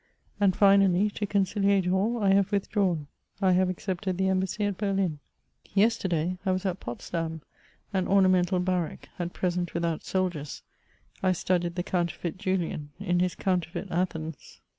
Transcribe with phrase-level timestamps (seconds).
[0.39, 3.05] And finally, to conciliate all, I have withdrawn;
[3.39, 5.19] I have accepted the embassy at Berlin.
[5.19, 7.41] l2 148 MEMOIRS OF Yesterday, I was at Potsdam,
[7.93, 10.63] an omameiital barrack, at present without soldiers:
[11.21, 14.61] I studied tke counterfeit Julian, in bis counterfeit Atbens.